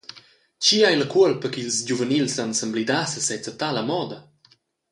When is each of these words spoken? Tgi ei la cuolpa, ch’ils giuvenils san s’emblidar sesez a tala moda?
Tgi 0.59 0.77
ei 0.87 0.97
la 0.99 1.07
cuolpa, 1.13 1.47
ch’ils 1.53 1.77
giuvenils 1.87 2.33
san 2.35 2.51
s’emblidar 2.57 3.05
sesez 3.09 3.45
a 3.51 3.53
tala 3.59 3.83
moda? 3.89 4.19